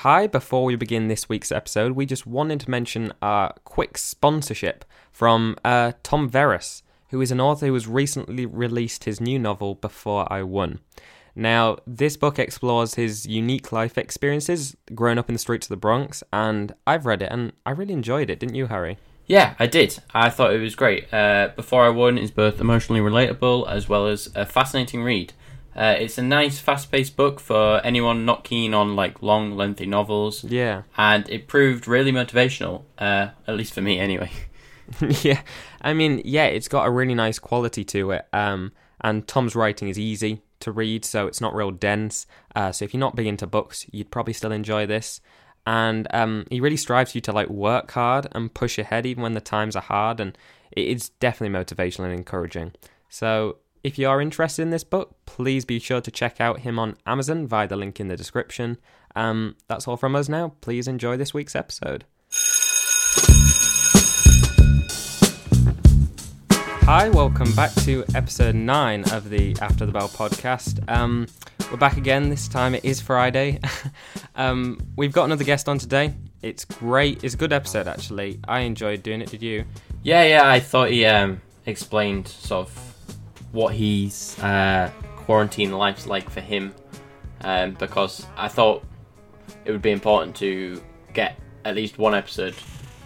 [0.00, 4.84] Hi, before we begin this week's episode, we just wanted to mention our quick sponsorship
[5.10, 9.74] from uh, Tom Verris, who is an author who has recently released his new novel,
[9.74, 10.80] Before I Won.
[11.34, 15.76] Now, this book explores his unique life experiences growing up in the streets of the
[15.78, 18.98] Bronx, and I've read it and I really enjoyed it, didn't you, Harry?
[19.24, 19.98] Yeah, I did.
[20.12, 21.10] I thought it was great.
[21.10, 25.32] Uh, Before I Won is both emotionally relatable as well as a fascinating read.
[25.76, 30.42] Uh, it's a nice, fast-paced book for anyone not keen on like long, lengthy novels,
[30.44, 30.82] Yeah.
[30.96, 32.82] and it proved really motivational.
[32.98, 34.30] Uh, at least for me, anyway.
[35.22, 35.42] yeah,
[35.82, 38.26] I mean, yeah, it's got a really nice quality to it.
[38.32, 42.26] Um, and Tom's writing is easy to read, so it's not real dense.
[42.54, 45.20] Uh, so if you're not big into books, you'd probably still enjoy this.
[45.66, 49.32] And um, he really strives you to like work hard and push ahead even when
[49.34, 50.38] the times are hard, and
[50.70, 52.72] it's definitely motivational and encouraging.
[53.08, 53.56] So
[53.86, 56.96] if you are interested in this book, please be sure to check out him on
[57.06, 58.78] Amazon via the link in the description.
[59.14, 60.54] Um, that's all from us now.
[60.60, 62.04] Please enjoy this week's episode.
[66.82, 70.82] Hi, welcome back to episode 9 of the After the Bell podcast.
[70.90, 71.28] Um,
[71.70, 72.28] we're back again.
[72.28, 73.60] This time it is Friday.
[74.34, 76.12] um, we've got another guest on today.
[76.42, 77.22] It's great.
[77.22, 78.40] It's a good episode, actually.
[78.48, 79.30] I enjoyed doing it.
[79.30, 79.64] Did you?
[80.02, 80.50] Yeah, yeah.
[80.50, 82.85] I thought he um, explained sort of
[83.56, 86.74] what his uh, quarantine life's like for him,
[87.40, 88.84] um, because I thought
[89.64, 90.82] it would be important to
[91.14, 92.54] get at least one episode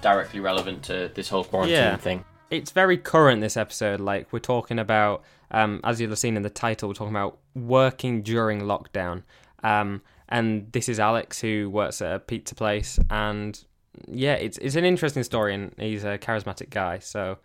[0.02, 1.96] directly relevant to this whole quarantine Yeah.
[1.96, 2.24] thing.
[2.50, 4.00] It's very current, this episode.
[4.00, 7.38] Like, we're talking about, um, as you'll have seen in the title, we're talking about
[7.54, 9.22] working during lockdown.
[9.62, 12.98] Um, and this is Alex, who works at a pizza place.
[13.08, 13.62] And
[14.08, 16.98] yeah, it's, it's an interesting story, and he's a charismatic guy.
[16.98, 17.38] So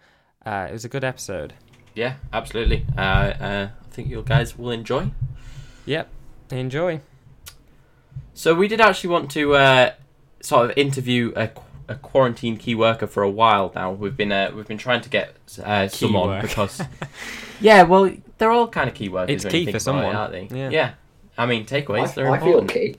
[0.44, 1.54] uh, it was a good episode.
[1.96, 2.86] Yeah, absolutely.
[2.98, 5.12] Uh, uh, I think you guys will enjoy.
[5.86, 6.10] Yep.
[6.52, 7.02] Enjoy.
[8.34, 9.94] So we did actually want to uh,
[10.42, 11.50] sort of interview a,
[11.88, 13.92] a quarantine key worker for a while now.
[13.92, 16.48] We've been uh, we've been trying to get uh, someone worker.
[16.48, 16.82] because
[17.62, 19.46] yeah, well, they're all kind of key workers.
[19.46, 20.06] It's key for someone.
[20.06, 20.70] it, aren't they?
[20.70, 20.94] Yeah.
[21.38, 22.10] I mean, takeaways.
[22.10, 22.72] I, they're I feel important.
[22.72, 22.96] key.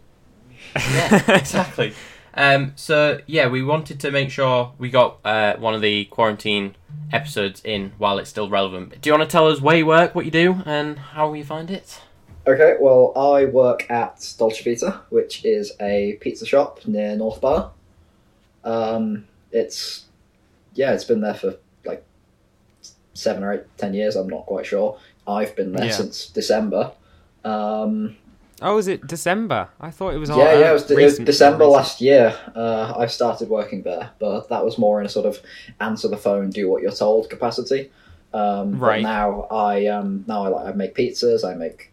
[0.75, 1.95] yeah, exactly.
[2.37, 6.77] Um, so yeah, we wanted to make sure we got uh, one of the quarantine
[7.13, 9.01] episodes in while it's still relevant.
[9.01, 11.45] Do you want to tell us where you work, what you do, and how you
[11.45, 12.01] find it?
[12.47, 17.73] Okay, well, I work at Dolce Pizza, which is a pizza shop near North Bar.
[18.65, 20.05] Um, it's
[20.75, 22.05] yeah, it's been there for like
[23.15, 24.15] seven or eight, ten years.
[24.15, 24.99] I'm not quite sure.
[25.27, 25.93] I've been there Yeah.
[25.93, 26.93] since December.
[27.45, 28.17] Um,
[28.63, 29.69] Oh, is it December?
[29.81, 31.73] I thought it was all yeah, yeah, it was, recent- December recent.
[31.73, 32.35] last year.
[32.55, 35.41] Uh, I started working there, but that was more in a sort of
[35.81, 37.91] answer the phone, do what you're told capacity.
[38.33, 39.03] Um, Right.
[39.03, 41.45] now I um, now I, like, I make pizzas.
[41.45, 41.93] I make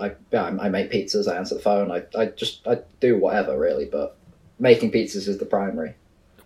[0.00, 1.30] I I make pizzas.
[1.32, 1.90] I answer the phone.
[1.90, 4.16] I, I just I do whatever really, but
[4.58, 5.94] making pizzas is the primary.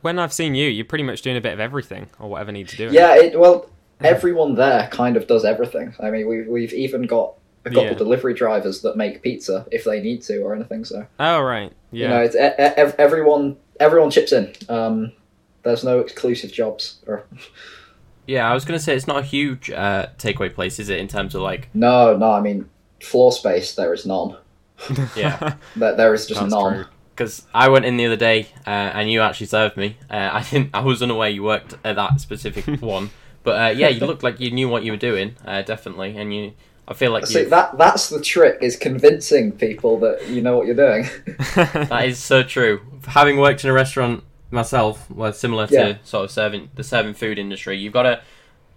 [0.01, 2.77] When I've seen you, you're pretty much doing a bit of everything or whatever needs
[2.77, 2.95] doing.
[2.95, 3.69] Yeah, it, well,
[4.01, 5.95] everyone there kind of does everything.
[6.01, 7.35] I mean, we we've even got
[7.69, 7.95] a couple Yeah.
[7.95, 10.85] delivery drivers that make pizza if they need to or anything.
[10.85, 11.07] So.
[11.21, 11.73] Oh, right.
[11.93, 12.03] Yeah.
[12.03, 12.39] You know, it's e-
[12.91, 14.53] e- everyone everyone chips in.
[14.69, 15.13] Um,
[15.63, 16.99] there's no exclusive jobs.
[17.07, 17.25] Or
[18.27, 20.99] Yeah, I was gonna say it's not a huge uh, takeaway place, is it?
[20.99, 22.31] In terms of like, no, no.
[22.33, 22.69] I mean,
[23.01, 24.37] floor space there is none.
[25.17, 26.75] yeah, There, there is just That's none.
[26.75, 26.85] true.
[27.17, 29.97] because I went in the other day uh, and you actually served me.
[30.11, 30.71] Uh, I didn't.
[30.75, 33.11] I was unaware you worked at that specific one,
[33.45, 36.35] but uh, yeah, you looked like you knew what you were doing, uh, definitely, and
[36.35, 36.53] you.
[36.91, 40.67] I feel like See, that that's the trick is convincing people that you know what
[40.67, 41.07] you're doing.
[41.55, 42.81] That is so true.
[43.09, 45.97] Having worked in a restaurant myself, well, similar to Yeah.
[46.03, 48.23] sort of serving the serving food industry, you've got to,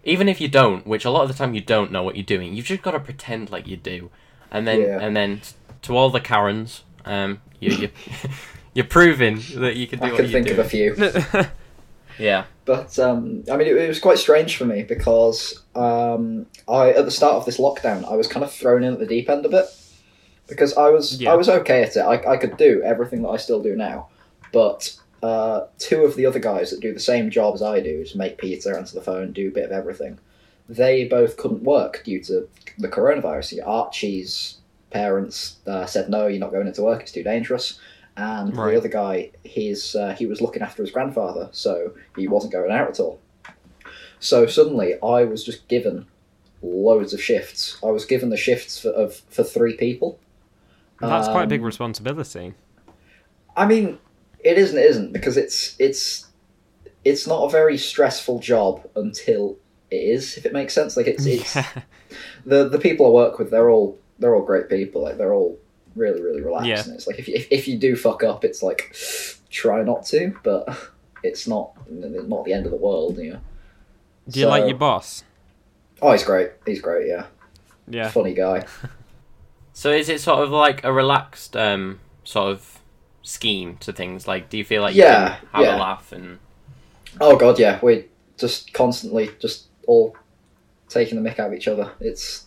[0.04, 2.26] even if you don't, which a lot of the time you don't know what you're
[2.26, 4.10] doing, you've just got to pretend like you do,
[4.52, 5.00] and then Yeah.
[5.00, 5.42] and then
[5.84, 7.90] to all the Karens, um, you you
[8.74, 10.54] you're proving that you can do I what can you think do.
[10.54, 10.96] of a few.
[12.20, 16.92] Yeah, But um, I mean, it, it was quite strange for me because um, I
[16.92, 19.30] at the start of this lockdown, I was kind of thrown in at the deep
[19.30, 19.66] end of it
[20.48, 21.32] because I was Yeah.
[21.32, 22.02] I was okay at it.
[22.02, 24.10] I, I could do everything that I still do now,
[24.54, 28.04] but uh, two of the other guys that do the same job as I do,
[28.04, 30.20] to make pizza, answer the phone, do a bit of everything,
[30.68, 32.48] they both couldn't work due to
[32.78, 33.60] the coronavirus.
[33.66, 34.58] Archie's
[34.90, 37.80] parents uh, said no, you're not going into work; it's too dangerous.
[38.22, 38.72] And Right.
[38.72, 42.72] the other guy, his uh, he was looking after his grandfather, so he wasn't going
[42.72, 43.20] out at all.
[44.20, 46.06] So suddenly, I was just given
[46.62, 47.78] loads of shifts.
[47.84, 50.20] I was given the shifts for of for three people.
[51.00, 52.54] That's quite a big Um, responsibility.
[53.58, 53.98] I mean,
[54.40, 54.78] it isn't.
[54.78, 56.28] It isn't because it's it's
[57.04, 59.58] it's not a very stressful job until
[59.90, 60.38] it is.
[60.38, 61.66] If it makes sense, like it's it's Yeah.
[62.46, 63.50] the the people I work with.
[63.50, 65.02] They're all they're all great people.
[65.02, 65.58] Like they're all
[65.96, 66.68] really, really relaxed.
[66.68, 66.84] Yeah.
[66.84, 68.96] And it's like if you, if, if you do fuck up, it's like
[69.50, 70.68] try not to, but
[71.24, 73.18] it's not not the end of the world.
[73.18, 73.40] You know.
[74.30, 75.24] Do you like your boss?
[76.02, 76.52] Oh, he's great.
[76.66, 77.08] He's great.
[77.08, 77.26] Yeah,
[77.88, 78.10] Yeah.
[78.10, 78.66] funny guy.
[79.74, 82.80] So is it sort of like a relaxed um, sort of
[83.22, 84.28] scheme to things?
[84.28, 85.78] Like, do you feel like Yeah, you can have yeah.
[85.78, 86.40] a laugh and
[87.22, 87.80] Oh god, yeah.
[87.82, 88.04] We're
[88.38, 90.16] just constantly just all
[90.90, 91.90] taking the mick out of each other.
[92.02, 92.46] It's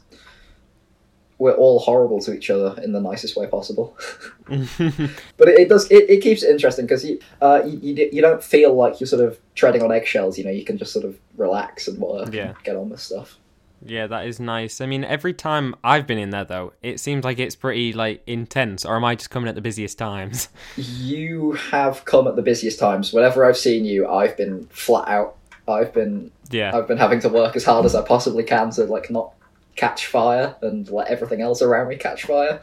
[1.38, 3.96] we're all horrible to each other in the nicest way possible.
[4.48, 8.22] but it, it does it, it keeps it interesting because you, uh, you you you
[8.22, 10.38] don't feel like you're sort of treading on eggshells.
[10.38, 12.48] You know, you can just sort of relax and work Yeah.
[12.48, 13.38] and get on with stuff.
[13.84, 14.80] yeah, that is nice.
[14.80, 18.22] I mean, every time I've been in there though, it seems like it's pretty like
[18.26, 18.84] intense.
[18.84, 20.48] Or am I just coming at the busiest times?
[20.76, 23.12] You have come at the busiest times.
[23.12, 25.36] Whenever I've seen you, I've been flat out.
[25.68, 26.76] I've been Yeah.
[26.76, 29.32] I've been having to work as hard as I possibly can to like not
[29.76, 32.60] catch fire and let everything else around me catch fire.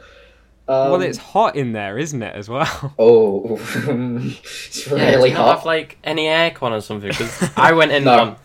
[0.68, 2.94] Um, well, it's hot in there, isn't it, as well?
[3.00, 5.66] oh, it's really do you not have hot.
[5.66, 7.10] like any aircon or something?
[7.10, 8.19] Because I went in No.
[8.19, 8.36] on.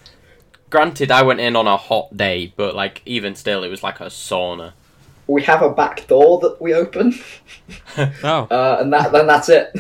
[0.70, 4.00] Granted, I went in on a hot day, but like even still, it was like
[4.00, 4.72] a sauna.
[5.28, 7.14] We have a back door that we open,
[7.98, 9.70] oh, uh, and that then that's it.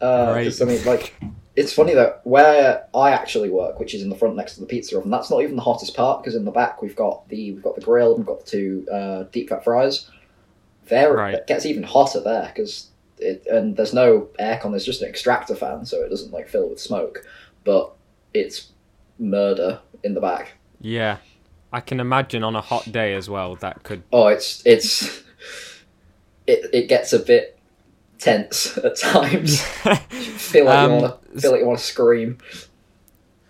[0.00, 0.44] uh, Right.
[0.44, 1.14] 'cause, I mean, like,
[1.56, 4.66] it's funny that where I actually work, which is in the front next to the
[4.66, 7.52] pizza oven, that's not even the hottest part because in the back we've got the
[7.52, 10.10] we've got the grill, and we've got the two uh, deep fat fries.
[10.88, 11.34] There, Right.
[11.34, 14.70] it gets even hotter there because it and there's no aircon.
[14.70, 17.24] There's just an extractor fan, so it doesn't like fill with smoke.
[17.64, 17.92] But
[18.34, 18.70] it's
[19.18, 20.52] murder in the back.
[20.80, 21.16] yeah.
[21.72, 23.56] I can imagine on a hot day as well.
[23.56, 24.02] That could.
[24.12, 25.22] Oh, it's it's
[26.46, 27.55] it it gets a bit
[28.18, 29.60] tense at times.
[29.62, 32.38] feel like Um, you want to feel like you want to scream.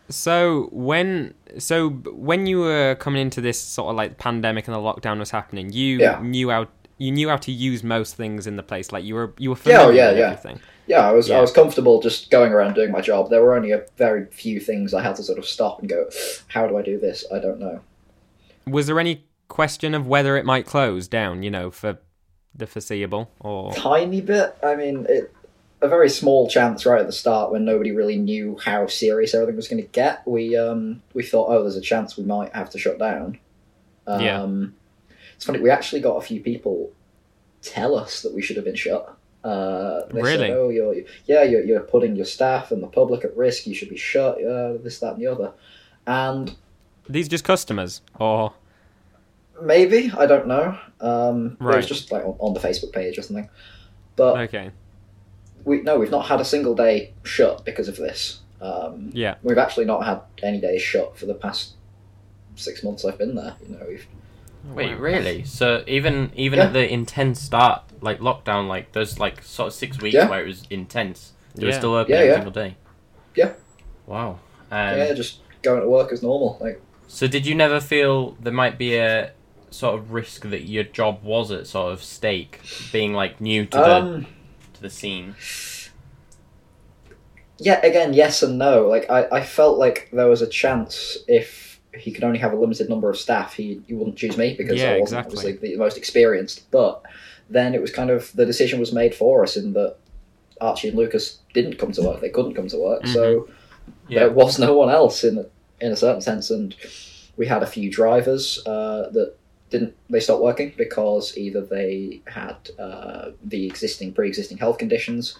[0.08, 4.80] So when so when you were coming into this sort of like pandemic and the
[4.80, 6.20] lockdown was happening, you Yeah.
[6.22, 6.68] knew how
[6.98, 8.92] you knew how to use most things in the place.
[8.92, 10.24] Like you were you were Yeah, oh, familiar yeah, with yeah.
[10.26, 10.60] everything.
[10.86, 11.38] Yeah, I was Yeah.
[11.38, 13.30] I was comfortable just going around doing my job.
[13.30, 16.08] There were only a very few things I had to sort of stop and go,
[16.48, 17.24] how do I do this?
[17.32, 17.80] I don't know.
[18.68, 21.42] Was there any question of whether it might close down?
[21.42, 21.98] You know, for
[22.56, 24.56] the foreseeable or Tiny bit.
[24.62, 25.32] I mean, it
[25.82, 29.56] a very small chance right at the start when nobody really knew how serious everything
[29.56, 30.26] was going to get.
[30.26, 33.38] We um we thought, oh, there's a chance we might have to shut down.
[34.06, 34.66] Um, Yeah.
[35.34, 35.60] It's funny.
[35.60, 36.92] We actually got a few people
[37.60, 39.14] tell us that we should have been shut.
[39.44, 40.48] Uh, Really?
[40.48, 40.94] Said, oh, you're
[41.26, 43.66] yeah, you're, you're putting your staff and the public at risk.
[43.66, 44.42] You should be shut.
[44.42, 45.52] Uh, this, that, and the other.
[46.06, 46.56] And
[47.08, 48.54] these just customers or
[49.62, 50.78] maybe I don't know.
[51.00, 53.48] Um, It was just like on, on the Facebook page or something.
[54.16, 54.70] But okay,
[55.64, 58.40] we no, we've not had a single day shut because of this.
[58.60, 61.72] Um, yeah, we've actually not had any days shut for the past
[62.54, 63.54] six months I've been there.
[63.66, 64.06] You know, we've
[64.74, 64.98] Wait, Wow.
[64.98, 65.44] really?
[65.44, 66.66] So even even Yeah.
[66.66, 70.28] at the intense start, like lockdown, like there's like sort of six weeks Yeah.
[70.28, 71.32] where it was intense.
[71.54, 71.78] They were Yeah.
[71.78, 72.34] still open Yeah, every yeah.
[72.34, 72.76] single day.
[73.36, 73.52] Yeah.
[74.06, 74.38] Wow.
[74.70, 76.58] Um, yeah, just going to work as normal.
[76.60, 79.32] Like So did you never feel there might be a
[79.76, 82.60] sort of risk that your job was at sort of stake,
[82.92, 84.26] being like new to the um,
[84.74, 85.34] to the scene?
[87.58, 88.86] yeah, again, yes and no.
[88.88, 92.56] Like I, I felt like there was a chance if he could only have a
[92.56, 95.52] limited number of staff, he, he wouldn't choose me because Yeah, I wasn't exactly.
[95.52, 96.70] obviously the most experienced.
[96.70, 97.02] But
[97.48, 99.96] then it was kind of the decision was made for us in that
[100.60, 103.48] Archie and Lucas didn't come to work; they couldn't come to work, so
[104.08, 104.20] Yeah.
[104.20, 105.46] there was no one else in a,
[105.80, 106.74] in a certain sense, and
[107.38, 109.34] we had a few drivers uh, that
[109.70, 115.36] didn't they stopped working because either they had uh, the existing pre-existing health conditions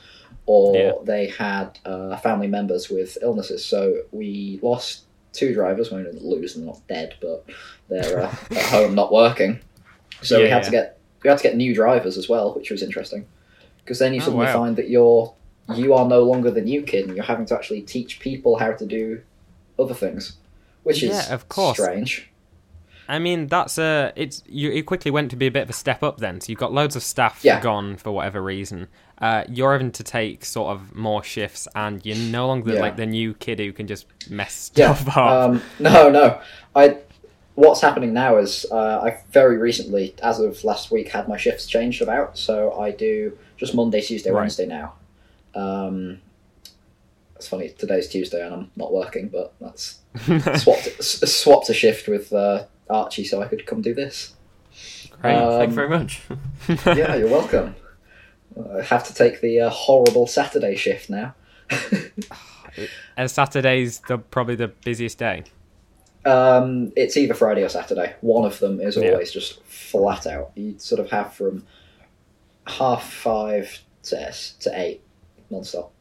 [0.47, 0.93] or Yeah.
[1.05, 3.65] they had uh, family members with illnesses.
[3.65, 5.03] So we lost
[5.33, 5.91] two drivers.
[5.93, 7.45] We didn't lose them, not dead, but
[7.89, 9.61] they're uh, at home not working.
[10.23, 12.71] So we Yeah, had to get we had to get new drivers as well, which
[12.71, 13.27] was interesting
[13.85, 14.53] because then you Oh, suddenly wow.
[14.53, 15.33] find that you're
[15.75, 18.73] you are no longer the new kid, and you're having to actually teach people how
[18.73, 19.21] to do
[19.79, 20.37] other things,
[20.85, 21.77] which is Yeah, of course.
[21.79, 22.31] strange.
[23.09, 24.71] I mean, that's a it's you.
[24.71, 26.41] It quickly went to be a bit of a step up then.
[26.41, 27.61] So you've got loads of staff Yeah.
[27.61, 28.89] gone for whatever reason.
[29.19, 32.81] Uh, you're having to take sort of more shifts, and you're no longer Yeah.
[32.81, 34.95] like the new kid who can just mess Yeah.
[34.95, 35.31] stuff up.
[35.51, 36.41] Um, no, no.
[36.75, 36.99] I.
[37.55, 41.67] What's happening now is uh, I very recently, as of last week, had my shifts
[41.67, 42.37] changed about.
[42.37, 44.41] So I do just Monday, Tuesday, Right.
[44.43, 44.93] Wednesday now.
[45.55, 46.21] Um,
[47.35, 47.71] it's funny.
[47.71, 50.01] Today's Tuesday and I'm not working, but that's
[50.63, 54.35] swapped swapped a shift with uh, Archie so I could come do this.
[55.23, 55.35] Great.
[55.35, 56.23] Uh, Thank Um, you very much.
[56.97, 57.75] yeah, you're welcome.
[58.75, 61.35] I have to take the uh, horrible Saturday shift now.
[63.17, 65.45] and Saturday's the probably the busiest day.
[66.25, 68.15] Um, it's either Friday or Saturday.
[68.21, 69.11] One of them is Yeah.
[69.13, 70.51] always just flat out.
[70.55, 71.65] You sort of have from
[72.67, 75.03] half five to s to eight
[75.51, 75.93] non-stop.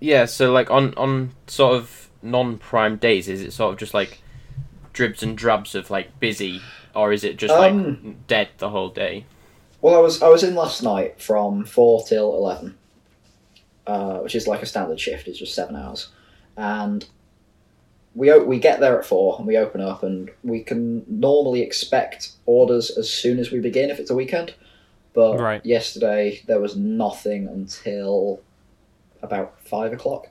[0.00, 4.20] Yeah, so like on on sort of non-prime days, is it sort of just like
[4.98, 6.60] dribs and drabs of like busy,
[6.92, 9.24] or is it just like Um, dead the whole day?
[9.80, 12.76] Well, I was I was in last night from four till eleven,
[13.86, 15.28] uh, which is like a standard shift.
[15.28, 16.08] It's just seven hours,
[16.56, 17.06] and
[18.16, 21.62] we o- we get there at four and we open up and we can normally
[21.62, 24.54] expect orders as soon as we begin if it's a weekend.
[25.14, 25.64] But Right.
[25.64, 28.40] yesterday there was nothing until
[29.22, 30.28] about five o'clock,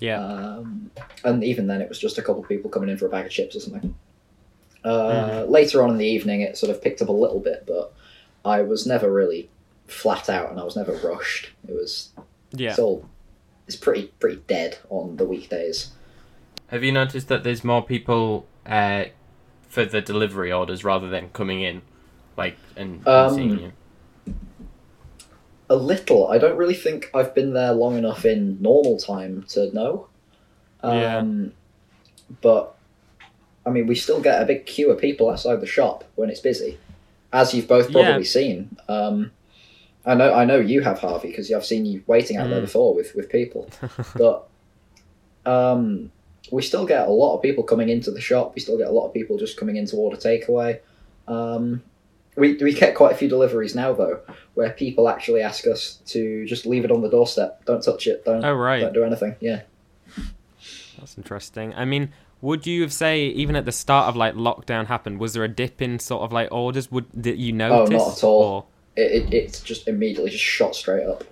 [0.00, 0.18] Yeah.
[0.24, 0.90] um,
[1.24, 3.26] and even then it was just a couple of people coming in for a bag
[3.26, 3.94] of chips or something.
[4.82, 7.92] Uh, Later on in the evening, it sort of picked up a little bit, but
[8.44, 9.50] I was never really
[9.86, 11.50] flat out, and I was never rushed.
[11.68, 12.10] It was
[12.52, 12.70] yeah.
[12.70, 13.06] it's all
[13.66, 15.90] it's pretty pretty dead on the weekdays.
[16.68, 19.04] Have you noticed that there's more people uh,
[19.68, 21.82] for the delivery orders rather than coming in,
[22.36, 23.72] like and, and Um, seeing you?
[25.70, 26.28] A little.
[26.28, 30.08] I don't really think I've been there long enough in normal time to know.
[30.84, 31.18] Yeah.
[31.18, 31.52] Um,
[32.42, 32.74] But
[33.66, 36.40] I mean, we still get a big queue of people outside the shop when it's
[36.40, 36.78] busy,
[37.32, 38.02] as you've both Yeah.
[38.04, 38.76] probably seen.
[38.88, 39.30] Um,
[40.06, 42.68] I know, I know you have Harvey because I've seen you waiting out there Mm.
[42.68, 43.68] before with with people.
[44.16, 44.48] but
[45.46, 46.10] um,
[46.50, 48.54] we still get a lot of people coming into the shop.
[48.54, 50.80] We still get a lot of people just coming in to order takeaway.
[51.28, 51.82] Um,
[52.40, 54.20] we we get quite a few deliveries now though,
[54.54, 57.64] where people actually ask us to just leave it on the doorstep.
[57.66, 58.24] Don't touch it.
[58.24, 58.80] Don't Oh right.
[58.80, 59.36] don't do anything.
[59.40, 59.62] Yeah.
[60.98, 61.72] That's interesting.
[61.74, 65.32] I mean, would you have say even at the start of like lockdown happened, was
[65.34, 66.90] there a dip in sort of like orders?
[66.90, 67.90] Would that you Oh, notice?
[67.90, 68.42] not at all.
[68.42, 68.64] Or-
[68.96, 71.24] It, it it's just immediately just shot straight up.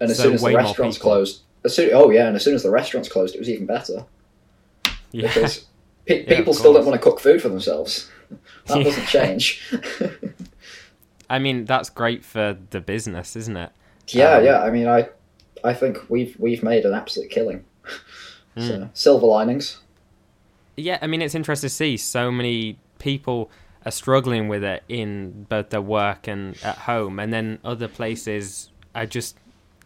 [0.00, 2.54] And as So soon as the restaurants closed, as soon oh yeah, and as soon
[2.54, 4.04] as the restaurants closed, it was even better
[5.12, 5.28] yeah.
[5.28, 5.64] because
[6.06, 8.10] pe- Yeah, people still don't want to cook food for themselves.
[8.66, 9.62] That doesn't change.
[11.30, 13.70] I mean, that's great for the business, isn't it?
[14.08, 14.62] yeah, Um, yeah.
[14.62, 15.08] I mean, I
[15.64, 17.64] I think we've we've made an absolute killing.
[18.54, 18.66] Hmm.
[18.66, 19.78] So silver linings.
[20.76, 23.50] Yeah, I mean, it's interesting to see so many people
[23.84, 28.70] are struggling with it in both their work and at home, and then other places
[28.94, 29.36] are just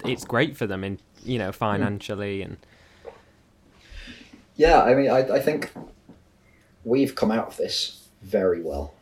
[0.06, 2.56] it's great for them in you know financially and
[4.56, 5.72] Yeah, I mean, I I think
[6.84, 8.94] we've come out of this very well.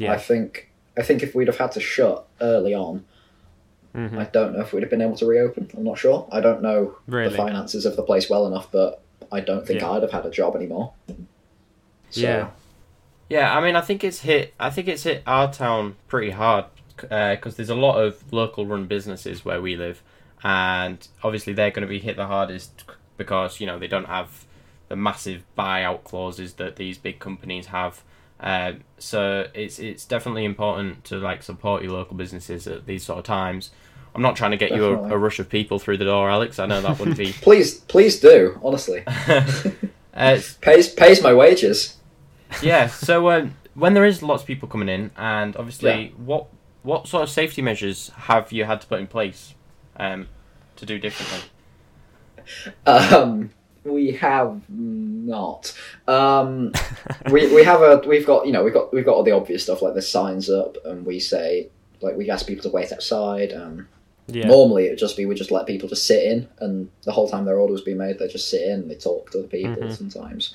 [0.00, 3.04] I think I think if we'd have had to shut early on,
[3.94, 5.70] hmm I don't know if we'd have been able to reopen.
[5.76, 6.28] I'm not sure.
[6.30, 7.30] I don't know Really?
[7.30, 9.00] the finances of the place well enough, but
[9.32, 9.90] I don't think Yeah.
[9.92, 10.92] I'd have had a job anymore.
[12.10, 12.48] So, Yeah.
[13.28, 14.54] Yeah, I mean, I think it's hit.
[14.60, 16.66] I think it's hit our town pretty hard
[16.96, 20.00] because there's a lot of local-run businesses where we live,
[20.44, 22.84] and obviously they're going to be hit the hardest
[23.16, 24.44] because you know they don't have
[24.88, 28.02] the massive buyout clauses that these big companies have.
[28.40, 33.18] Um, so it's it's definitely important to like support your local businesses at these sort
[33.18, 33.70] of times.
[34.14, 36.58] I'm not trying to get you a, a rush of people through the door, Alex.
[36.58, 37.32] I know that wouldn't be.
[37.42, 38.58] Please, please do.
[38.62, 39.02] Honestly,
[40.14, 41.96] uh, pays pays my wages.
[42.62, 42.86] yeah.
[42.86, 46.08] So um, when there is lots of people coming in, and obviously, Yeah.
[46.16, 46.46] what
[46.82, 49.54] what sort of safety measures have you had to put in place
[49.96, 50.28] um,
[50.76, 51.48] to do differently?
[52.86, 53.50] Um,
[53.86, 55.72] we have not.
[56.08, 56.72] Um,
[57.30, 59.62] we we have a we've got you know we've got we've got all the obvious
[59.62, 61.68] stuff like the signs up, and we say
[62.00, 63.52] like we ask people to wait outside.
[63.52, 63.88] Um,
[64.28, 64.48] Yeah.
[64.48, 67.44] Normally, it'd just be we just let people just sit in, and the whole time
[67.44, 69.82] their order was being made, they just sit in and they talk to the people
[69.84, 69.92] Mhm.
[69.96, 70.52] sometimes.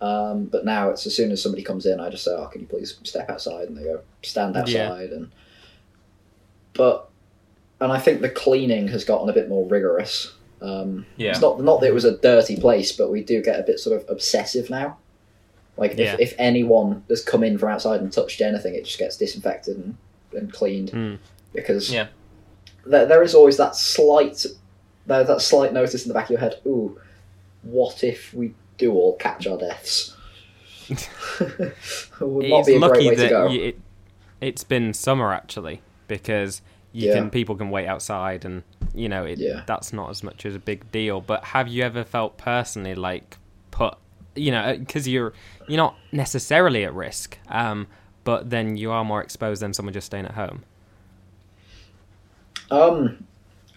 [0.00, 2.62] Um, but now it's as soon as somebody comes in, I just say, "Oh, can
[2.62, 4.62] you please step outside?" And they go, "Stand Yeah.
[4.62, 5.28] outside." And
[6.72, 7.08] but
[7.80, 10.32] and I think the cleaning has gotten a bit more rigorous.
[10.62, 11.30] Um, Yeah.
[11.30, 13.78] It's not not that it was a dirty place, but we do get a bit
[13.80, 14.98] sort of obsessive now.
[15.76, 16.14] Like Yeah.
[16.14, 19.76] if, if anyone has come in from outside and touched anything, it just gets disinfected
[19.78, 19.96] and,
[20.32, 21.18] and cleaned Mm.
[21.54, 22.08] because Yeah.
[22.86, 24.44] there, there is always that slight
[25.06, 26.56] there, that slight notice in the back of your head.
[26.66, 27.00] Ooh,
[27.62, 30.14] what if we do all catch our deaths?
[30.90, 33.46] would not it's be a great lucky way to that go.
[33.46, 33.80] y it,
[34.40, 36.62] it's been summer actually because
[36.92, 37.14] you Yeah.
[37.14, 38.62] can people can wait outside and
[38.94, 39.62] you know it, Yeah.
[39.66, 41.20] that's not as much as a big deal.
[41.20, 43.38] But have you ever felt personally like
[43.70, 43.94] put
[44.34, 45.32] you know because you're
[45.68, 47.86] you're not necessarily at risk, um,
[48.24, 50.64] but then you are more exposed than someone just staying at home.
[52.70, 53.24] Um,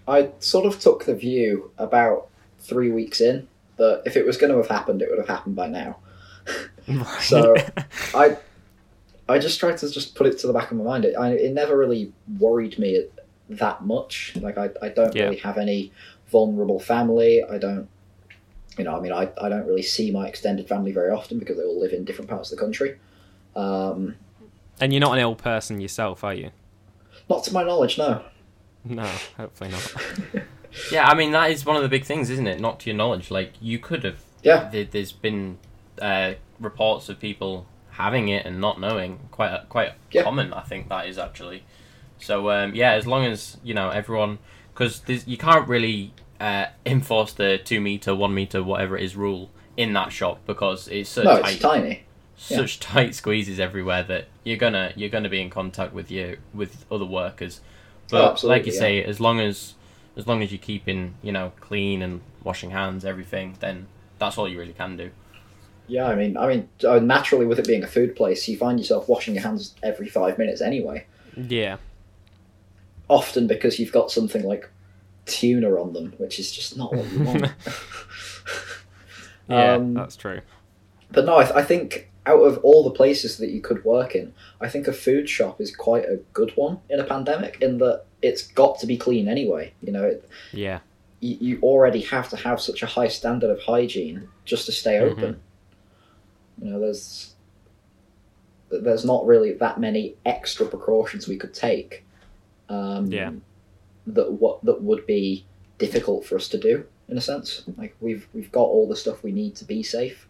[0.08, 2.27] I sort of took the view about
[2.60, 5.55] three weeks in that if it was going to have happened, it would have happened
[5.55, 5.98] by now.
[6.88, 7.22] Right.
[7.22, 7.55] So
[8.13, 8.38] I,
[9.30, 11.06] I just tried to just put it to the back of my mind.
[11.06, 13.06] It, I, it never really worried me
[13.50, 14.34] that much.
[14.39, 15.25] Like I, I don't Yeah.
[15.25, 15.92] really have any
[16.27, 17.42] vulnerable family.
[17.44, 17.88] I don't,
[18.77, 21.58] you know, I mean, I, I don't really see my extended family very often because
[21.58, 22.98] they all live in different parts of the country.
[23.56, 24.15] Um,
[24.82, 26.51] and you're not an ill person yourself, are you?
[27.30, 28.24] Not to my knowledge, no.
[28.84, 29.94] No, hopefully not.
[30.92, 32.60] Yeah, I mean that is one of the big things, isn't it?
[32.60, 34.24] Not to your knowledge, like you could have.
[34.42, 34.70] Yeah.
[34.72, 35.60] There, there's been
[36.01, 39.19] uh, reports of people having it and not knowing.
[39.31, 40.23] Quite quite Yeah.
[40.23, 41.63] common, I think that is actually.
[42.19, 44.39] So um, yeah, as long as you know everyone,
[44.73, 49.50] because you can't really uh, enforce the two meter, one meter, whatever it is rule
[49.75, 52.03] in that shop because it's so No, tight it's tiny.
[52.47, 52.57] yeah.
[52.57, 56.85] such tight squeezes everywhere that you're gonna you're gonna be in contact with you with
[56.91, 57.62] other workers.
[58.12, 58.79] But Oh, like you yeah.
[58.79, 59.73] say, as long as
[60.15, 63.88] as long as you're keeping you know clean and washing hands, everything, then
[64.19, 65.09] that's all you really can do.
[65.87, 68.79] Yeah, I mean, I mean, uh, naturally, with it being a food place, you find
[68.79, 71.05] yourself washing your hands every five minutes anyway.
[71.35, 71.77] Yeah.
[73.09, 74.69] Often because you've got something like
[75.25, 77.45] tuna on them, which is just not what you want.
[79.49, 80.39] Yeah, Um, that's true.
[81.11, 84.15] But no, I, th- I think out of all the places that you could work
[84.15, 87.57] in, I think a food shop is quite a good one in a pandemic.
[87.61, 89.73] In that it's got to be clean anyway.
[89.81, 90.79] You know, it, Yeah.
[91.19, 94.93] you, you already have to have such a high standard of hygiene just to stay
[94.95, 95.11] Mhm.
[95.11, 95.41] open.
[96.62, 97.36] You know, there's
[98.69, 102.03] there's not really that many extra precautions we could take.
[102.69, 103.31] Um, Yeah.
[104.07, 105.45] That what that would be
[105.77, 107.63] difficult for us to do in a sense.
[107.77, 110.27] Like we've we've got all the stuff we need to be safe.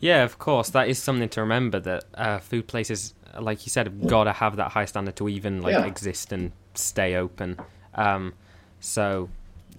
[0.00, 0.70] Yeah, of course.
[0.70, 4.32] That is something to remember that uh, food places, like you said, have got to
[4.32, 5.86] have that high standard to even like Yeah.
[5.86, 7.58] exist and stay open.
[7.94, 8.34] Um,
[8.78, 9.28] so,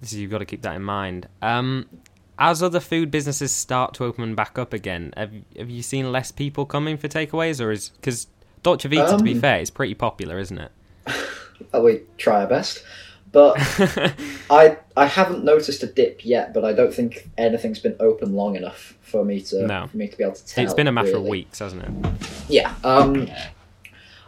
[0.01, 1.29] so you've got to keep that in mind.
[1.41, 1.88] Um,
[2.39, 6.31] as other food businesses start to open back up again, have have you seen less
[6.31, 8.27] people coming for takeaways, or is because
[8.63, 10.72] Dolce Vita, to be Um, fair, is pretty popular, isn't it?
[11.74, 12.84] Uh, We try our best,
[13.34, 13.55] but
[14.50, 16.53] I I haven't noticed a dip yet.
[16.53, 19.88] But I don't think anything's been open long enough for me to No.
[19.88, 20.63] for me to be able to tell.
[20.63, 21.91] it's been a matter of weeks, hasn't it?
[22.48, 22.74] Yeah.
[22.84, 23.27] Um,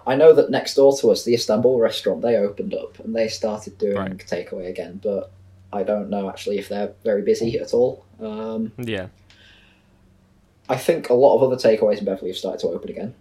[0.05, 3.27] I know that next door to us, the Istanbul restaurant, they opened up and they
[3.27, 4.17] started doing Right.
[4.17, 5.31] takeaway again, but
[5.73, 8.05] I don't know actually if they're very busy at all.
[8.19, 9.07] Um, Yeah.
[10.69, 13.13] I think a lot of other takeaways in Beverley have started to open again.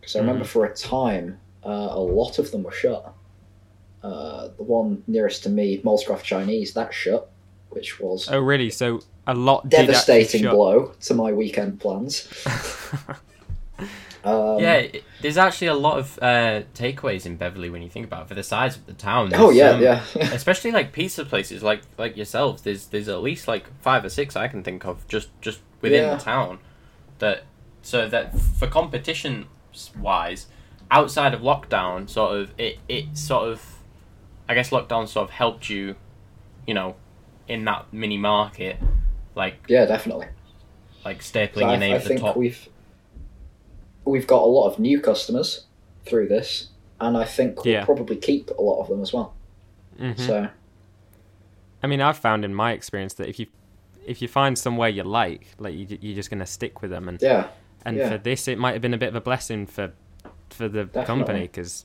[0.00, 0.48] Because I remember Mm.
[0.48, 3.12] for a time, uh, a lot of them were shut.
[4.02, 7.28] Uh, the one nearest to me, Molescroft Chinese, that shut,
[7.70, 8.70] which was Oh, really?
[8.70, 12.28] So a lot devastating blow to my weekend plans.
[14.24, 18.06] Um, yeah, it, there's actually a lot of uh, takeaways in Beverley when you think
[18.06, 18.28] about it.
[18.28, 20.02] For the size of the town, Oh yeah, um, yeah.
[20.16, 22.62] especially like pizza places like like yourselves.
[22.62, 26.04] There's there's at least like five or six I can think of just just within
[26.04, 26.14] Yeah.
[26.16, 26.58] the town.
[27.20, 27.44] That
[27.82, 29.46] so that for competition
[29.98, 30.46] wise,
[30.90, 33.64] outside of lockdown, sort of it it sort of,
[34.48, 35.94] I guess lockdown sort of helped you,
[36.66, 36.96] you know,
[37.46, 38.78] in that mini market,
[39.34, 40.26] like yeah, definitely.
[41.04, 42.36] like stapling So your I, name I at the think top.
[42.36, 42.68] we've
[44.08, 45.64] we've got a lot of new customers
[46.06, 46.68] through this,
[47.00, 47.84] and I think we'll Yeah.
[47.84, 49.34] probably keep a lot of them as well.
[50.00, 50.18] Mhm.
[50.18, 50.48] So
[51.82, 53.46] I mean, I've found in my experience that if you
[54.06, 57.08] if you find somewhere you like, like you, you're just going to stick with them.
[57.08, 57.48] And yeah,
[57.84, 58.08] and yeah.
[58.08, 59.92] for this, it might have been a bit of a blessing for
[60.50, 61.04] for the Definitely.
[61.06, 61.84] company because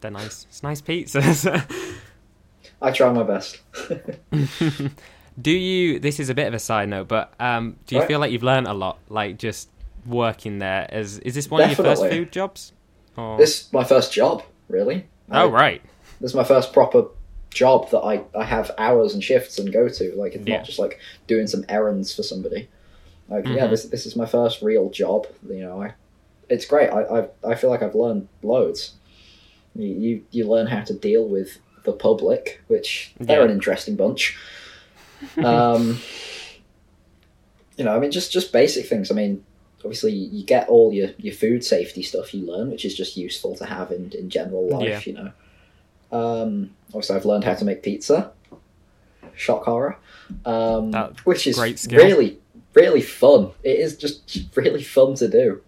[0.00, 0.46] they're nice.
[0.48, 1.44] It's nice pizzas.
[2.82, 3.60] I try my best.
[5.40, 5.98] do you?
[5.98, 8.08] This is a bit of a side note, but um, do you Right.
[8.08, 9.68] feel like you've learned a lot, like just
[10.06, 10.86] working there?
[10.90, 12.72] As is this one of your first food jobs?
[13.16, 13.36] Or...
[13.38, 15.06] this my first job, really.
[15.30, 15.82] oh I- right,
[16.20, 17.06] This is my first proper
[17.50, 20.12] job that I, I have hours and shifts and go to.
[20.14, 20.58] Like it's Yeah.
[20.58, 22.68] not just like doing some errands for somebody.
[23.28, 23.70] Like yeah, Mhm.
[23.70, 25.26] this this is my first real job.
[25.48, 25.94] You know, I
[26.48, 26.90] it's great.
[26.90, 28.92] I I, I feel like I've learned loads.
[29.74, 33.44] You, you you learn how to deal with the public, which they're Yeah.
[33.46, 34.36] an interesting bunch.
[35.42, 35.98] Um,
[37.78, 39.10] you know, I mean, just just basic things.
[39.10, 39.44] I mean,
[39.78, 43.54] obviously, you get all your, your food safety stuff you learn, which is just useful
[43.56, 45.06] to have in, in general life.
[45.06, 45.12] Yeah.
[45.12, 45.32] You know,
[46.42, 48.32] um, obviously, I've learned how to make pizza.
[49.34, 49.98] Shock horror,
[50.46, 51.58] um, which is
[51.90, 52.38] really
[52.72, 53.50] really fun.
[53.62, 55.60] It is just really fun to do.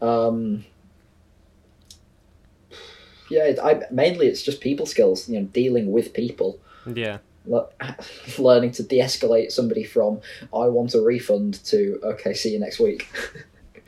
[0.00, 0.64] Um,
[3.30, 5.28] yeah, I mainly it's just people skills.
[5.28, 6.60] You know, dealing with people
[6.94, 7.18] yeah,
[8.38, 10.20] learning to de-escalate somebody from
[10.54, 13.08] I want a refund to okay, see you next week.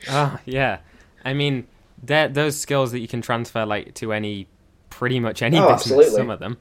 [0.07, 0.79] oh yeah.
[1.23, 1.67] I mean,
[2.01, 4.47] they're those skills that you can transfer like to any,
[4.89, 5.75] pretty much any Oh, business.
[5.79, 6.09] absolutely.
[6.09, 6.57] Some of them.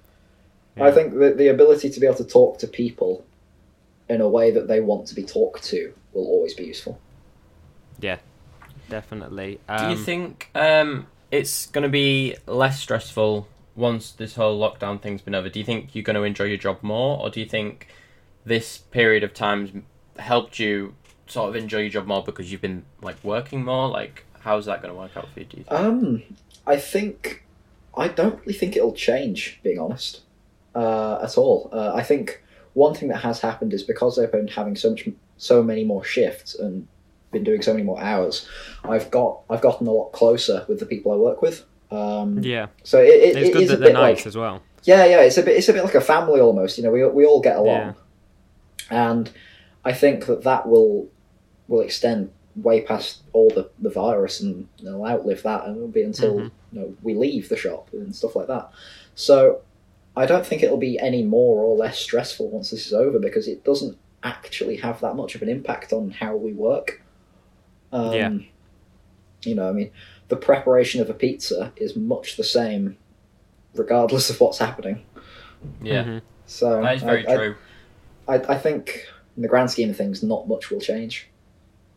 [0.80, 3.24] I think that the ability to be able to talk to people
[4.08, 7.00] in a way that they want to be talked to will always be useful.
[7.98, 8.18] Yeah,
[8.88, 9.60] definitely.
[9.76, 13.48] Do you Um, think um, it's going to be less stressful
[13.80, 15.48] once this whole lockdown thing's been over?
[15.48, 17.88] Do you think you're going to enjoy your job more, or do you think
[18.44, 19.84] this period of time
[20.18, 20.94] helped you
[21.26, 23.88] sort of enjoy your job more because you've been like working more?
[23.88, 25.46] Like, how's that going to work out for you?
[25.46, 25.80] Do you think?
[25.80, 26.22] Um,
[26.66, 27.44] I think
[27.96, 29.58] I don't really think it'll change.
[29.62, 30.20] Being honest,
[30.74, 31.70] uh, at all.
[31.72, 32.42] Uh, I think
[32.74, 36.04] one thing that has happened is because they've been having so much, so many more
[36.04, 36.86] shifts and
[37.32, 38.48] been doing so many more hours.
[38.84, 41.64] I've got I've gotten a lot closer with the people I work with.
[41.90, 44.26] Um, Yeah, So it, it, it's it good is a that they're bit nice like
[44.26, 44.62] as well.
[44.84, 45.20] yeah, yeah.
[45.22, 46.78] It's a bit it's a bit like a family almost.
[46.78, 47.92] You know, we we all get along, Yeah.
[48.90, 49.30] and
[49.84, 51.08] I think that that will
[51.68, 56.02] will extend way past all the, the virus and it'll outlive that, and it'll be
[56.02, 56.50] until Mhm.
[56.72, 58.70] you know we leave the shop and stuff like that.
[59.14, 59.60] So
[60.16, 63.46] I don't think it'll be any more or less stressful once this is over because
[63.48, 67.02] it doesn't actually have that much of an impact on how we work.
[67.92, 68.32] Um, Yeah.
[69.44, 69.90] You know, I mean,
[70.30, 72.96] the preparation of a pizza is much the same,
[73.74, 75.04] regardless of what's happening.
[75.82, 76.22] Yeah, Mhm.
[76.46, 77.54] So that is very I, I- true.
[78.26, 79.04] I, I think,
[79.36, 81.28] in the grand scheme of things, not much will change.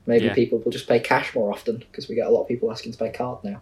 [0.05, 0.33] Maybe Yeah.
[0.33, 2.91] people will just pay cash more often because we get a lot of people asking
[2.91, 3.61] to pay card now.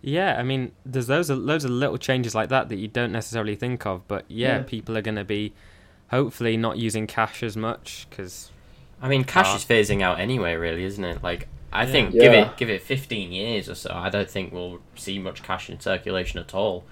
[0.00, 3.10] Yeah, I mean, there's those of loads of little changes like that that you don't
[3.12, 4.62] necessarily think of, but yeah, Yeah.
[4.64, 5.54] people are going to be
[6.08, 8.50] hopefully not using cash as much because
[9.02, 9.56] I mean, cash Ah.
[9.56, 11.22] is phasing out anyway, really, isn't it?
[11.22, 11.92] Like, I Yeah.
[11.92, 13.90] think give it give it fifteen years or so.
[13.92, 16.84] I don't think we'll see much cash in circulation at all,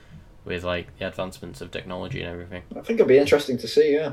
[0.44, 2.62] with like the advancements of technology and everything.
[2.72, 3.94] I think it'll be interesting to see.
[3.94, 4.12] Yeah.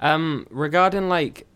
[0.00, 1.46] Um, regarding like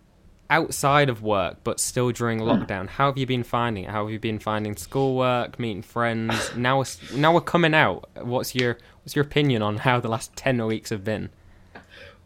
[0.50, 3.90] outside of work, but still during lockdown, how have you been finding it?
[3.90, 6.54] How have you been finding schoolwork, meeting friends?
[6.56, 8.08] Now, we're, now we're coming out.
[8.22, 11.30] What's your what's your opinion on how the last ten weeks have been?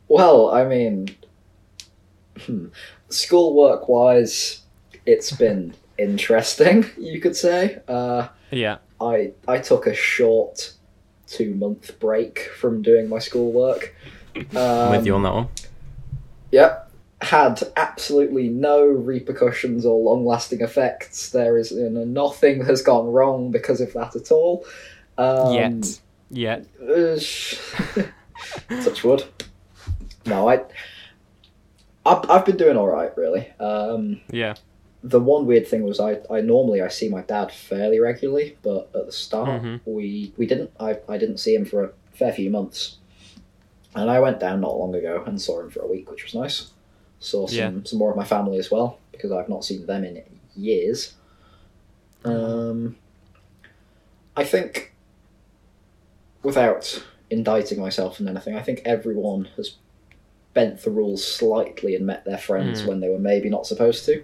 [0.08, 1.08] Well, I mean,
[2.38, 2.66] hmm,
[3.08, 4.61] schoolwork wise,
[5.06, 6.84] it's been interesting.
[6.98, 7.80] You could say.
[7.88, 10.72] Uh, Yeah, I I took a short
[11.26, 13.94] two month break from doing my schoolwork.
[14.56, 15.48] Um, with you on that one.
[16.52, 16.90] Yep.
[17.22, 21.30] Had absolutely no repercussions or long lasting effects.
[21.30, 24.64] There is you know, nothing has gone wrong because of that at all.
[25.18, 26.66] Um, yet, yet.
[26.82, 27.16] uh,
[28.82, 29.24] touch wood.
[30.26, 30.62] No, I.
[32.04, 33.48] I've, I've been doing all right, really.
[33.60, 34.54] Um, Yeah,
[35.04, 38.88] the one weird thing was I, I normally I see my dad fairly regularly, but
[38.94, 39.80] at the start Mhm.
[39.84, 40.70] we we didn't.
[40.78, 42.98] I, I didn't see him for a fair few months,
[43.94, 46.34] and I went down not long ago and saw him for a week, which was
[46.34, 46.70] nice.
[47.18, 47.72] Saw some Yeah.
[47.84, 50.22] some more of my family as well because I've not seen them in
[50.54, 51.14] years.
[52.24, 52.96] Um,
[54.36, 54.94] I think,
[56.42, 59.76] without indicting myself and anything, I think everyone has
[60.54, 62.86] bent the rules slightly and met their friends Mm.
[62.86, 64.22] when they were maybe not supposed to.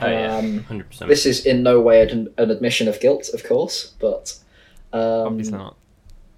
[0.00, 1.08] Oh yeah, Um, hundred percent.
[1.08, 4.38] this is in no way an, an admission of guilt, of course, but
[4.92, 5.76] um, obviously not.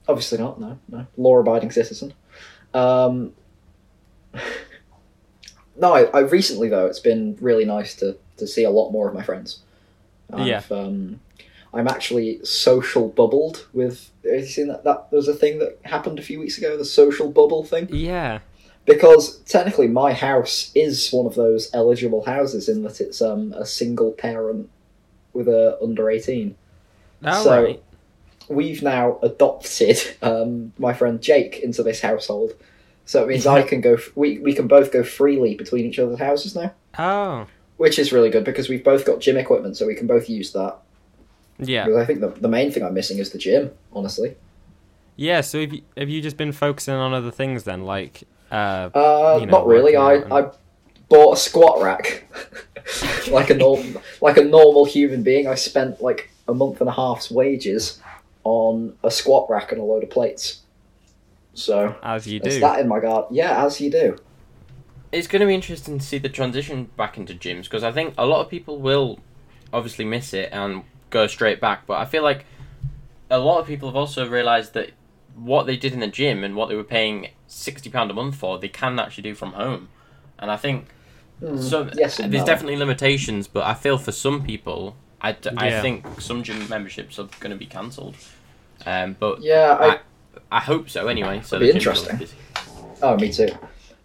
[0.07, 0.61] Obviously not.
[0.61, 1.07] No, no.
[1.17, 2.13] Law-abiding citizen.
[2.75, 3.33] Um,
[5.77, 9.09] no, I, I recently though it's been really nice to to see a lot more
[9.09, 9.61] of my friends.
[10.33, 10.63] I've, Yeah.
[10.71, 11.21] Um,
[11.73, 14.11] I'm actually social bubbled with.
[14.25, 14.85] Have you seen that?
[14.85, 16.77] That there was a thing that happened a few weeks ago.
[16.77, 18.41] The social bubble thing Yeah,
[18.87, 23.65] because technically my house is one of those eligible houses in that it's um, a
[23.65, 24.69] single parent
[25.33, 26.55] with a under 18
[27.25, 27.83] all So- right.
[28.49, 32.53] we've now adopted um, my friend jake into this household.
[33.07, 35.99] So it means i can go f- we, we can both go freely between each
[35.99, 36.73] other's houses now.
[36.99, 40.29] Oh, which is really good because we've both got gym equipment so we can both
[40.29, 40.77] use that.
[41.59, 44.35] Yeah, because i think the, the main thing i'm missing is the gym honestly
[45.17, 45.41] yeah.
[45.41, 49.39] So have you have you just been focusing on other things then, like uh, Uh,
[49.41, 49.97] you know, not really.
[49.97, 50.51] I, working I
[51.09, 52.25] bought a squat rack,
[53.31, 55.47] like a norm, like a normal human being.
[55.47, 58.01] I spent like a month and a half's wages
[58.45, 60.61] on a squat rack and a load of plates.
[61.55, 62.61] So as you it's do?
[62.61, 63.35] that in my garden.
[63.35, 64.19] Yeah, as you do.
[65.13, 68.15] it's going to be interesting to see the transition back into gyms because I think
[68.19, 69.21] a lot of people will
[69.73, 71.87] obviously miss it and go straight back.
[71.87, 72.45] But I feel like
[73.31, 74.91] a lot of people have also realised that
[75.37, 78.37] what they did in the gym and what they were paying sixty pound a month
[78.37, 79.89] for, they can actually do from home.
[80.39, 80.87] And I think
[81.41, 81.85] Hmm, so.
[81.95, 82.45] yes there's no.
[82.47, 85.83] definitely limitations, but I feel for some people, I, d- I Yeah.
[85.83, 88.17] think some gym memberships are going to be cancelled.
[88.87, 90.01] Um, but Yeah, I,
[90.51, 91.41] I hope so anyway.
[91.43, 92.39] So That'd be the gyms will interesting.
[93.03, 93.49] Oh, me too.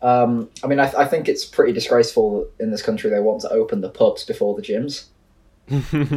[0.01, 3.41] Um, I mean, I, I think it's pretty disgraceful that in this country they want
[3.41, 5.07] to open the pubs before the gyms,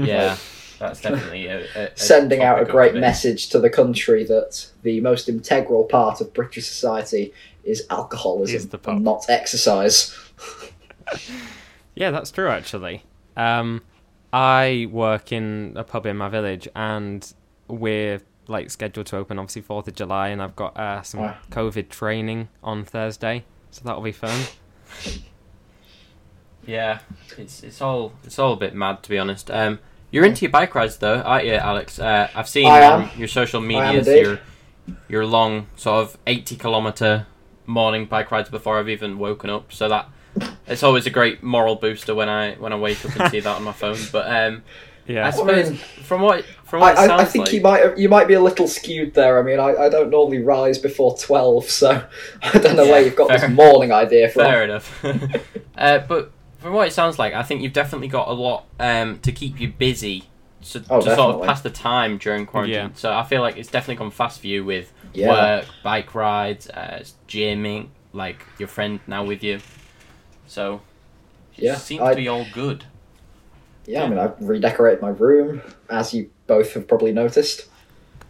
[0.07, 0.37] Yeah,
[0.89, 5.01] that's definitely a, a, a sending out a great message to the country that the
[5.01, 7.33] most integral part of British society
[7.65, 10.17] is alcoholism Is the not exercise.
[11.95, 13.05] Yeah, that's true actually.
[13.37, 13.83] Um,
[14.33, 17.33] I work in a pub in my village, and
[17.69, 21.37] we're like scheduled to open obviously Fourth of July, and I've got uh, some Wow.
[21.51, 24.41] COVID training on Thursday, so that'll be fun.
[26.67, 27.01] Yeah,
[27.37, 29.51] it's it's all it's all a bit mad to be honest.
[29.51, 29.79] Um,
[30.13, 31.99] You're into your bike rides, though, aren't you, Alex?
[31.99, 34.39] Uh, I've seen I on your social am medias your
[35.09, 37.27] your long sort of 80 kilometer
[37.67, 39.73] morning bike rides before I've even woken up.
[39.73, 40.09] So that
[40.67, 43.57] it's always a great moral booster when I when I wake up and see that
[43.57, 43.97] on my phone.
[44.13, 44.63] But um,
[45.07, 45.27] Yeah.
[45.27, 47.61] I suppose mean, from what from I, what it I, sounds I think like, you
[47.63, 49.39] might you might be a little skewed there.
[49.39, 52.05] I mean, I, I don't normally rise before twelve, so
[52.43, 53.39] I don't know Yeah, where you've got fair.
[53.39, 54.43] this morning idea from.
[54.45, 55.05] Fair enough.
[55.79, 59.19] uh, but from what it sounds like, I think you've definitely got a lot um,
[59.21, 60.25] to keep you busy
[60.61, 62.75] so, Oh, to sort of pass the time during quarantine.
[62.75, 62.89] Yeah.
[62.95, 65.29] So I feel like it's definitely gone fast for you with Yeah.
[65.29, 69.59] work, bike rides, uh, gymming, like your friend now with you.
[70.47, 70.83] So
[71.57, 72.85] it Yeah, seems I- to be all good.
[73.85, 77.67] Yeah, I mean, I've redecorated my room, as you both have probably noticed.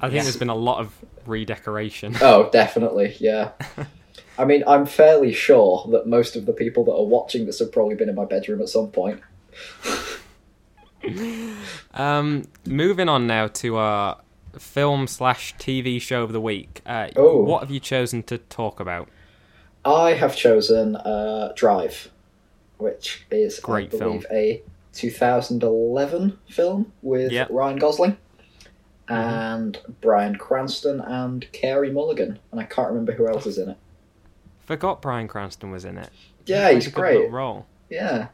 [0.01, 0.25] I think Yes.
[0.25, 0.95] there's been a lot of
[1.27, 2.17] redecoration.
[2.23, 3.51] Oh, definitely, yeah.
[4.39, 7.71] I mean, I'm fairly sure that most of the people that are watching this have
[7.73, 9.21] probably been in my bedroom at some point.
[11.95, 14.19] Um, moving on now to our
[14.59, 16.81] film slash TV show of the week.
[16.87, 17.43] Uh, Oh.
[17.43, 19.09] What have you chosen to talk about?
[19.85, 22.11] I have chosen uh, Drive,
[22.79, 24.11] which is, Great I film.
[24.21, 24.63] believe, a
[24.95, 27.49] 2011 film with Yep.
[27.51, 28.17] Ryan Gosling
[29.09, 29.15] Mm-hmm.
[29.15, 33.77] and Bryan Cranston and Carey Mulligan, and I can't remember who else is in it.
[34.65, 36.11] Forgot Bryan Cranston was in it.
[36.47, 37.31] Yeah, He he's played a good great.
[37.31, 37.67] Role.
[37.91, 38.29] Yeah.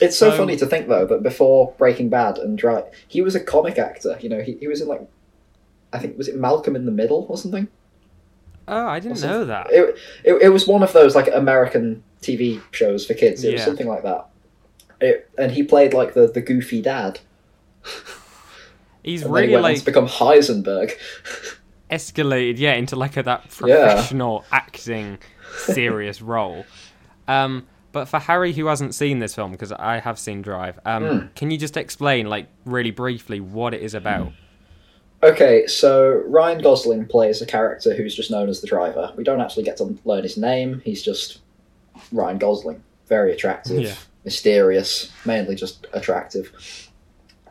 [0.00, 3.34] It's so So- funny to think though that before Breaking Bad and Drive, he was
[3.34, 4.16] a comic actor.
[4.20, 5.06] You know, he, he was in like,
[5.92, 7.68] I think was it Malcolm in the Middle or something.
[8.68, 9.66] Oh, I didn't know that.
[9.72, 13.42] It, it, it was one of those like American TV shows for kids.
[13.42, 14.26] It was something like that.
[15.00, 17.20] It, and he played like the, the goofy dad.
[19.02, 20.92] He's And he really on like become Heisenberg.
[21.90, 23.86] escalated, yeah, into like a, that Yeah.
[23.86, 25.18] professional acting
[25.56, 26.64] serious role.
[27.28, 31.04] Um, but for Harry, who hasn't seen this film, because I have seen Drive, um,
[31.06, 31.26] Hmm.
[31.34, 34.32] can you just explain, like, really briefly, what it is about?
[35.22, 39.12] Okay, so Ryan Gosling plays a character who's just known as the driver.
[39.16, 40.80] We don't actually get to learn his name.
[40.84, 41.40] He's just
[42.12, 42.82] Ryan Gosling.
[43.06, 43.94] Very attractive, Yeah.
[44.24, 46.52] mysterious, mainly just attractive.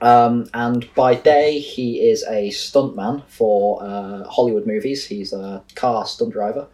[0.01, 5.05] Um, and by day, he is a stuntman for uh, Hollywood movies.
[5.05, 6.67] He's a car stunt driver.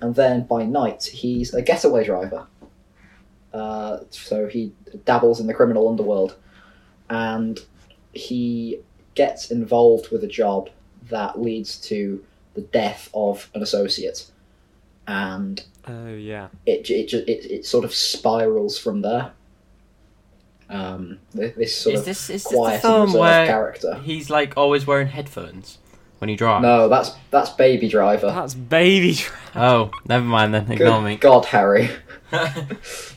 [0.00, 2.46] And then by night, he's a getaway driver.
[3.52, 4.72] Uh, so he
[5.04, 6.36] dabbles in the criminal underworld.
[7.10, 7.58] And
[8.12, 8.80] he
[9.14, 10.70] gets involved with a job
[11.10, 14.30] that leads to the death of an associate.
[15.06, 16.48] And Oh, yeah.
[16.66, 19.32] it, it, it, it sort of spirals from there.
[20.70, 23.94] Um, this sort Is of this is this the and film reserved where character.
[24.02, 25.78] he's like always wearing headphones
[26.18, 26.62] when he drives?
[26.62, 28.28] No, that's that's Baby Driver.
[28.28, 29.36] That's Baby Driver.
[29.56, 30.70] Oh, never mind then.
[30.72, 31.16] Ignore Good me.
[31.16, 31.90] God, Harry.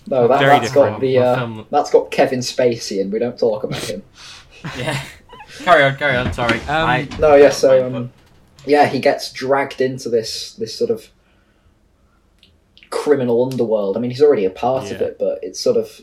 [0.10, 3.38] No, that, Very that's got the uh, film- that's got Kevin Spacey, and we don't
[3.38, 4.04] talk about him.
[4.78, 5.04] yeah.
[5.60, 6.32] Carry on, carry on.
[6.32, 6.60] Sorry.
[6.62, 8.12] Um, I, No, yeah, so um,
[8.66, 11.10] yeah, he gets dragged into this this sort of
[12.90, 13.98] criminal underworld.
[13.98, 16.02] I mean, he's already a part of it, but it's sort of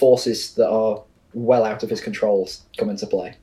[0.00, 1.02] forces that are
[1.34, 3.36] well out of his control come into play.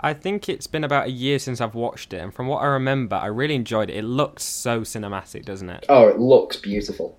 [0.00, 2.66] I think it's been about a year since I've watched it, and from what I
[2.66, 3.96] remember, I really enjoyed it.
[3.96, 5.86] It looks so cinematic, doesn't it?
[5.88, 7.18] Oh, it looks beautiful.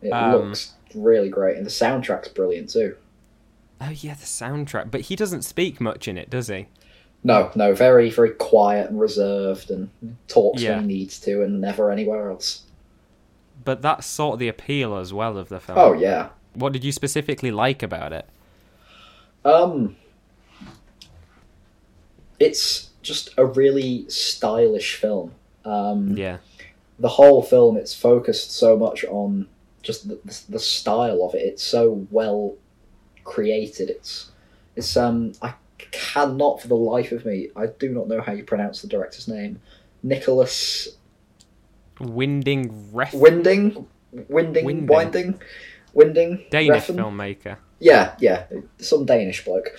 [0.00, 2.96] It Um, looks really great, and the soundtrack's brilliant too.
[3.82, 4.90] Oh, yeah, the soundtrack.
[4.90, 6.68] But he doesn't speak much in it, does he?
[7.22, 9.90] No, no, very, very quiet and reserved, and
[10.26, 10.76] talks Yeah.
[10.76, 12.62] when he needs to, and never anywhere else.
[13.62, 15.76] But that's sort of the appeal as well of the film.
[15.78, 16.30] Oh yeah.
[16.54, 18.28] What did you specifically like about it?
[19.44, 19.96] Um,
[22.38, 25.32] it's just a really stylish film.
[25.64, 26.38] Um, Yeah.
[26.98, 29.46] The whole film, it's focused so much on
[29.82, 30.18] just the,
[30.50, 31.38] the, style of it.
[31.38, 32.56] It's so well
[33.24, 33.88] created.
[33.88, 34.30] It's
[34.76, 38.44] it's um I cannot for the life of me I do not know how you
[38.44, 39.60] pronounce the director's name.
[40.02, 40.88] Nicolas
[42.00, 43.12] Winding Ref.
[43.14, 43.86] Winding,
[44.28, 44.86] Winding, Winding.
[44.86, 45.40] Winding,
[45.92, 46.44] Winding.
[46.50, 46.96] Danish Refn?
[46.96, 47.56] filmmaker.
[47.78, 48.44] Yeah, yeah,
[48.78, 49.70] some Danish bloke.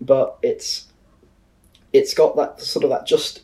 [0.00, 0.86] But it's
[1.92, 3.42] it's got that sort of that just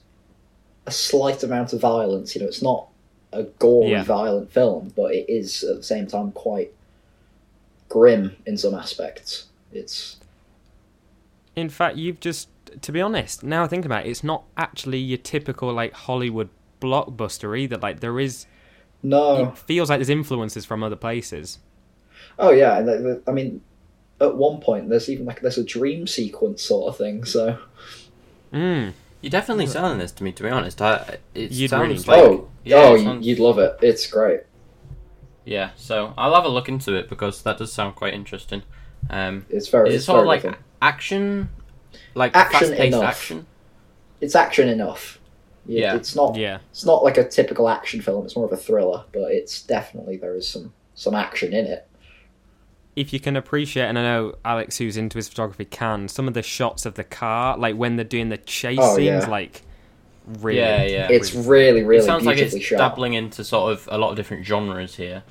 [0.87, 2.35] a slight amount of violence.
[2.35, 2.89] You know, it's not
[3.33, 4.03] a gory, Yeah.
[4.03, 6.73] violent film, but it is at the same time quite
[7.89, 9.47] grim in some aspects.
[9.73, 10.19] It's
[11.57, 12.49] In fact, you've just,
[12.83, 16.49] to be honest, now I think about it, it's not actually your typical like Hollywood
[16.81, 17.77] blockbuster either.
[17.79, 18.47] Like there is,
[19.03, 21.59] no, it feels like there's influences from other places.
[22.39, 23.61] oh yeah, and the, the, I mean,
[24.21, 27.25] at one point there's even like there's a dream sequence sort of thing.
[27.25, 27.59] So
[28.53, 28.93] Mm.
[29.23, 30.83] You're definitely selling this to me, to be honest.
[30.83, 33.79] I, it You'd sounds really like, oh, yeah, oh, you- sounds- you'd love it.
[33.81, 34.41] It's great.
[35.45, 35.71] yeah.
[35.77, 38.63] So I'll have a look into it because that does sound quite interesting.
[39.11, 39.89] Um, It's very.
[39.89, 40.63] is it it's sort of like different.
[40.83, 41.49] action,
[42.15, 43.03] like Action fast-paced enough.
[43.05, 43.47] action?
[44.21, 45.19] it's action enough.
[45.69, 45.97] It- Yeah.
[45.97, 46.37] It's not.
[46.37, 46.59] Yeah.
[46.71, 48.25] It's not like a typical action film.
[48.25, 51.87] It's more of a thriller, but it's definitely there is some some action in it.
[52.95, 56.35] if you can appreciate, and I know Alex, who's into his photography, can some of
[56.35, 59.31] the shots of the car, like when they're doing the chase Oh, scenes, yeah.
[59.31, 59.63] like
[60.41, 61.09] really, Yeah, yeah.
[61.11, 62.77] It's really- really, really it sounds like it's shot.
[62.79, 65.23] dabbling into sort of a lot of different genres here,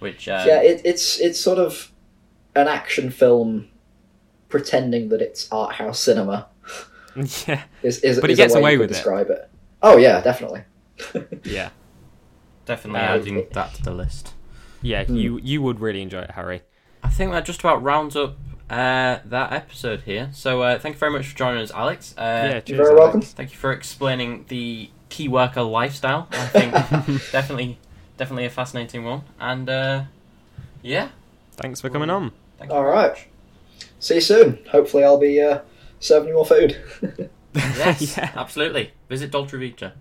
[0.00, 1.92] which um, yeah, it, it's it's sort of
[2.56, 3.68] an action film
[4.48, 6.48] pretending that it's art house cinema.
[7.46, 8.94] yeah, Is, is, But he is a gets way away you could with it.
[8.94, 9.48] describe it.
[9.84, 10.62] Oh yeah, definitely.
[11.44, 11.70] yeah,
[12.66, 14.32] definitely Uh, adding that to the list.
[14.82, 15.04] yeah.
[15.04, 15.14] Hmm.
[15.16, 16.62] You you would really enjoy it, Harry.
[17.02, 18.36] I think that just about rounds up
[18.70, 20.30] uh, that episode here.
[20.32, 22.14] So uh, thank you very much for joining us, Alex.
[22.16, 22.98] Uh, yeah, You're very Alex.
[23.00, 23.20] welcome.
[23.20, 26.28] Thank you for explaining the key worker lifestyle.
[26.32, 26.72] I think
[27.32, 27.78] definitely,
[28.16, 29.22] definitely a fascinating one.
[29.38, 30.04] And uh,
[30.82, 31.08] yeah,
[31.56, 32.32] Thanks for coming on.
[32.58, 33.10] thank you All very right.
[33.10, 33.28] much.
[34.00, 34.58] See you soon.
[34.72, 35.60] Hopefully, I'll be uh,
[36.00, 36.78] serving you more food.
[37.76, 38.30] Yes, Yeah.
[38.34, 38.92] absolutely.
[39.08, 39.92] Visit Dolce Vita.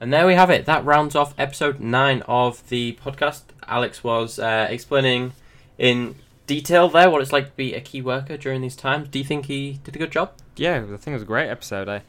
[0.00, 0.64] And there we have it.
[0.66, 3.42] That rounds off episode nine of the podcast.
[3.68, 5.32] Alex was uh, explaining
[5.78, 6.14] in
[6.46, 9.08] detail there what it's like to be a key worker during these times.
[9.08, 10.32] Do you think he did a good job?
[10.56, 11.88] Yeah, I think it was a great episode.
[11.88, 12.02] I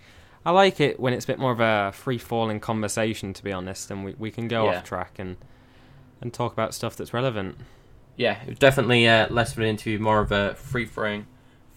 [0.43, 3.51] I like it when it's a bit more of a free falling conversation, to be
[3.51, 4.77] honest, and we, we can go Yeah.
[4.79, 5.37] off track and
[6.21, 7.57] and talk about stuff that's relevant.
[8.15, 11.27] Yeah, it was definitely uh, less of an interview, more of a free flowing,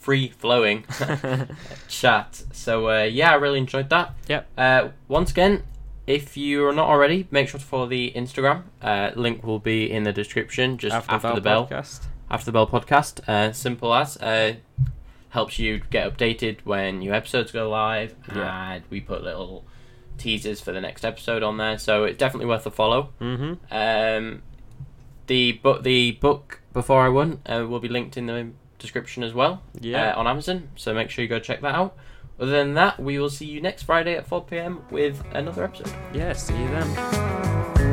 [0.04, 0.84] free flowing
[1.88, 2.42] chat.
[2.52, 4.14] So uh, yeah, I really enjoyed that.
[4.28, 4.46] Yep.
[4.58, 5.62] Uh, once again,
[6.06, 8.64] if you are not already, make sure to follow the Instagram.
[8.82, 11.66] Uh, link will be in the description just after, the bell.
[11.66, 12.02] podcast.
[12.30, 13.26] After the Bell podcast.
[13.28, 14.16] Uh, simple as.
[14.18, 14.56] Uh,
[15.30, 18.72] helps you get updated when new episodes go live, Yeah.
[18.74, 19.64] and we put little
[20.16, 21.76] teasers for the next episode on there.
[21.78, 23.08] So it's definitely worth a follow.
[23.20, 23.54] Mm-hmm.
[23.74, 24.42] Um,
[25.26, 28.50] the book, the book before I won, uh, will be linked in the
[28.84, 30.12] description as well Yeah.
[30.14, 30.68] uh, on Amazon.
[30.76, 31.96] So make sure you go check that out.
[32.38, 35.92] Other than that, we will see you next Friday at 4 pm with another episode.
[36.12, 36.32] yeah.
[36.32, 37.83] See you then.